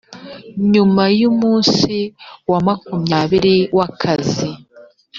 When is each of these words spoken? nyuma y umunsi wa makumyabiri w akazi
nyuma 0.71 1.03
y 1.19 1.21
umunsi 1.31 1.95
wa 2.51 2.59
makumyabiri 2.67 3.55
w 3.75 3.79
akazi 3.87 4.49